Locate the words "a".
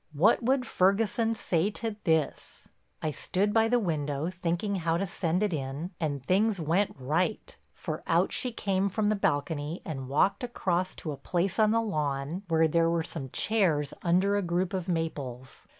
11.11-11.17, 14.35-14.41